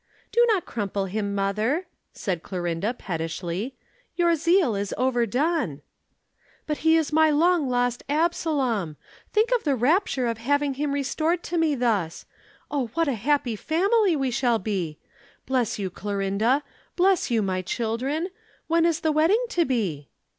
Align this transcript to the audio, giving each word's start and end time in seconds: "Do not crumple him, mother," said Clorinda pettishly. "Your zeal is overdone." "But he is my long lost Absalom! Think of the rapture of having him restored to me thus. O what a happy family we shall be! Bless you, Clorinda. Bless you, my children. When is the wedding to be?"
"Do 0.31 0.43
not 0.49 0.65
crumple 0.65 1.05
him, 1.05 1.35
mother," 1.35 1.85
said 2.11 2.41
Clorinda 2.41 2.95
pettishly. 2.95 3.75
"Your 4.15 4.35
zeal 4.35 4.75
is 4.75 4.95
overdone." 4.97 5.83
"But 6.65 6.77
he 6.77 6.97
is 6.97 7.13
my 7.13 7.29
long 7.29 7.69
lost 7.69 8.01
Absalom! 8.09 8.97
Think 9.31 9.51
of 9.55 9.63
the 9.63 9.75
rapture 9.75 10.25
of 10.25 10.39
having 10.39 10.73
him 10.73 10.91
restored 10.93 11.43
to 11.43 11.57
me 11.59 11.75
thus. 11.75 12.25
O 12.71 12.87
what 12.95 13.07
a 13.07 13.13
happy 13.13 13.55
family 13.55 14.15
we 14.15 14.31
shall 14.31 14.57
be! 14.57 14.97
Bless 15.45 15.77
you, 15.77 15.91
Clorinda. 15.91 16.63
Bless 16.95 17.29
you, 17.29 17.43
my 17.43 17.61
children. 17.61 18.29
When 18.65 18.87
is 18.87 19.01
the 19.01 19.11
wedding 19.11 19.45
to 19.49 19.65
be?" 19.65 20.09